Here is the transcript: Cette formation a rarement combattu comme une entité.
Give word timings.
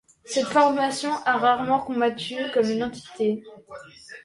Cette 0.25 0.47
formation 0.47 1.11
a 1.27 1.37
rarement 1.37 1.79
combattu 1.79 2.35
comme 2.55 2.67
une 2.71 2.83
entité. 2.83 3.43